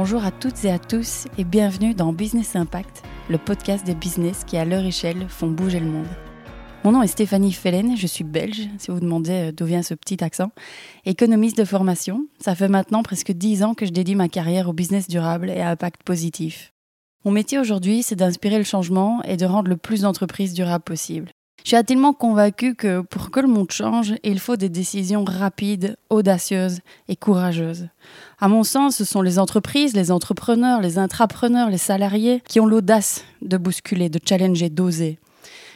[0.00, 4.44] Bonjour à toutes et à tous et bienvenue dans Business Impact, le podcast des business
[4.44, 6.06] qui à leur échelle font bouger le monde.
[6.84, 9.94] Mon nom est Stéphanie Fellen, je suis belge, si vous demandez euh, d'où vient ce
[9.94, 10.52] petit accent,
[11.04, 12.28] économiste de formation.
[12.38, 15.60] Ça fait maintenant presque dix ans que je dédie ma carrière au business durable et
[15.60, 16.72] à impact positif.
[17.24, 21.32] Mon métier aujourd'hui, c'est d'inspirer le changement et de rendre le plus d'entreprises durables possible.
[21.64, 25.96] Je suis intimement convaincue que pour que le monde change, il faut des décisions rapides,
[26.08, 27.88] audacieuses et courageuses.
[28.40, 32.66] À mon sens, ce sont les entreprises, les entrepreneurs, les intrapreneurs, les salariés qui ont
[32.66, 35.18] l'audace de bousculer, de challenger, d'oser.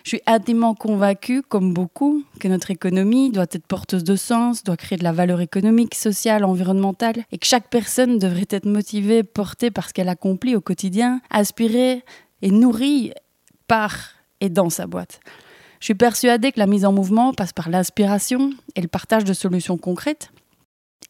[0.05, 4.77] Je suis intimement convaincue, comme beaucoup, que notre économie doit être porteuse de sens, doit
[4.77, 9.71] créer de la valeur économique, sociale, environnementale, et que chaque personne devrait être motivée, portée
[9.71, 12.03] par ce qu'elle accomplit au quotidien, aspirée
[12.41, 13.13] et nourrie
[13.69, 13.97] par
[14.41, 15.21] et dans sa boîte.
[15.83, 19.33] Je suis persuadée que la mise en mouvement passe par l'inspiration et le partage de
[19.33, 20.31] solutions concrètes.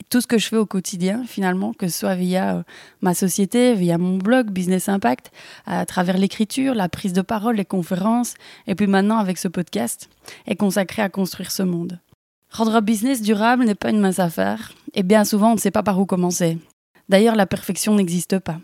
[0.08, 2.62] Tout ce que je fais au quotidien, finalement, que ce soit via euh,
[3.02, 5.30] ma société, via mon blog Business Impact,
[5.66, 8.32] à travers l'écriture, la prise de parole, les conférences,
[8.66, 10.08] et puis maintenant avec ce podcast,
[10.46, 12.00] est consacré à construire ce monde.
[12.48, 15.70] Rendre un business durable n'est pas une mince affaire, et bien souvent on ne sait
[15.70, 16.56] pas par où commencer.
[17.10, 18.58] D'ailleurs, la perfection n'existe pas.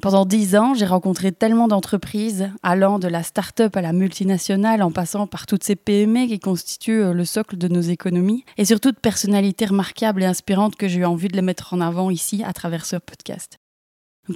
[0.00, 4.90] Pendant dix ans, j'ai rencontré tellement d'entreprises, allant de la start-up à la multinationale, en
[4.90, 8.90] passant par toutes ces PME qui constituent euh, le socle de nos économies, et surtout
[8.90, 12.42] de personnalités remarquables et inspirantes que j'ai eu envie de les mettre en avant ici
[12.42, 13.58] à travers ce podcast.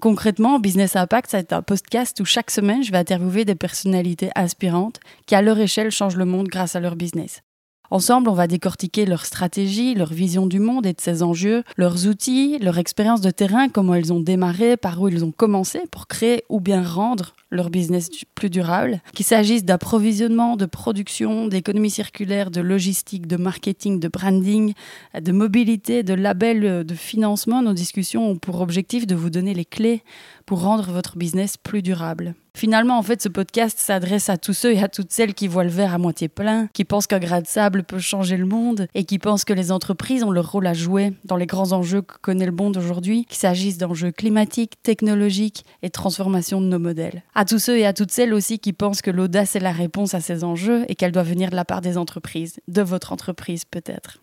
[0.01, 5.01] Concrètement, Business Impact, c'est un podcast où chaque semaine, je vais interviewer des personnalités inspirantes
[5.27, 7.41] qui, à leur échelle, changent le monde grâce à leur business.
[7.91, 12.07] Ensemble, on va décortiquer leur stratégie, leur vision du monde et de ses enjeux, leurs
[12.07, 16.07] outils, leur expérience de terrain, comment ils ont démarré, par où ils ont commencé pour
[16.07, 22.51] créer ou bien rendre leur business plus durable, qu'il s'agisse d'approvisionnement, de production, d'économie circulaire,
[22.51, 24.75] de logistique, de marketing, de branding,
[25.19, 27.63] de mobilité, de label, de financement.
[27.63, 30.03] Nos discussions ont pour objectif de vous donner les clés
[30.45, 32.35] pour rendre votre business plus durable.
[32.57, 35.63] Finalement, en fait, ce podcast s'adresse à tous ceux et à toutes celles qui voient
[35.63, 38.87] le verre à moitié plein, qui pensent qu'un grain de sable peut changer le monde
[38.95, 42.01] et qui pensent que les entreprises ont leur rôle à jouer dans les grands enjeux
[42.01, 47.25] que connaît le monde aujourd'hui, qu'il s'agisse d'enjeux climatiques, technologiques et transformation de nos modèles.
[47.39, 50.15] À tous ceux et à toutes celles aussi qui pensent que l'audace est la réponse
[50.15, 53.67] à ces enjeux et qu'elle doit venir de la part des entreprises, de votre entreprise
[53.67, 54.23] peut-être.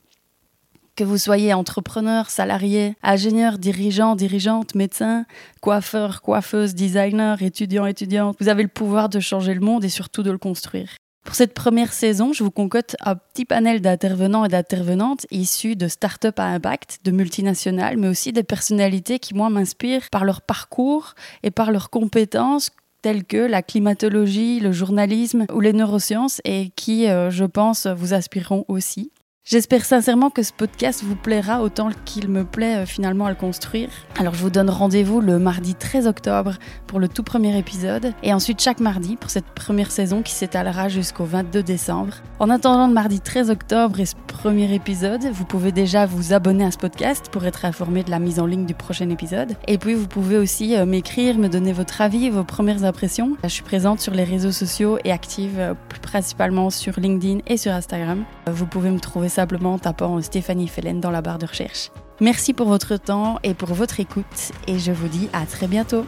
[0.96, 5.28] Que vous soyez entrepreneur, salarié, ingénieur, dirigeant, dirigeante, médecin,
[5.62, 10.24] coiffeur, coiffeuse, designer, étudiant, étudiante, vous avez le pouvoir de changer le monde et surtout
[10.24, 10.95] de le construire.
[11.24, 15.88] Pour cette première saison, je vous concocte un petit panel d'intervenants et d'intervenantes issus de
[15.88, 21.13] start-up à impact, de multinationales, mais aussi des personnalités qui, moi, m'inspirent par leur parcours
[21.44, 22.72] et par leurs compétences
[23.03, 28.16] telles que la climatologie, le journalisme ou les neurosciences et qui, euh, je pense, vous
[28.16, 29.12] inspireront aussi.
[29.46, 33.36] J'espère sincèrement que ce podcast vous plaira autant qu'il me plaît euh, finalement à le
[33.36, 33.90] construire.
[34.18, 36.54] Alors je vous donne rendez-vous le mardi 13 octobre
[36.88, 40.88] pour le tout premier épisode et ensuite chaque mardi pour cette première saison qui s'étalera
[40.88, 42.14] jusqu'au 22 décembre.
[42.40, 46.64] En attendant le mardi 13 octobre et ce premier épisode, vous pouvez déjà vous abonner
[46.64, 49.58] à ce podcast pour être informé de la mise en ligne du prochain épisode.
[49.68, 53.36] Et puis vous pouvez aussi euh, m'écrire, me donner votre avis, vos premières impressions.
[53.44, 57.74] Je suis présente sur les réseaux sociaux et active euh, principalement sur LinkedIn et sur
[57.74, 58.24] Instagram.
[58.48, 61.89] Vous pouvez me trouver en tapant Stéphanie Fellen dans la barre de recherche.
[62.21, 66.05] Merci pour votre temps et pour votre écoute et je vous dis à très bientôt.